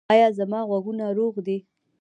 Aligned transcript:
ایا 0.13 0.27
زما 0.37 0.59
غوږونه 0.69 1.05
روغ 1.17 1.35
دي؟ 1.47 1.57